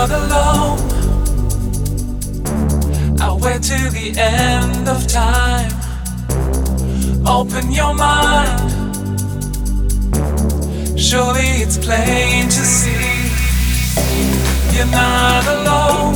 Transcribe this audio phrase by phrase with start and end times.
[0.00, 0.78] not alone.
[3.20, 5.72] I'll wait till the end of time.
[7.26, 8.70] Open your mind.
[10.98, 13.18] Surely it's plain to see
[14.74, 16.14] you're not alone.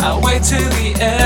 [0.00, 1.25] I'll wait till the end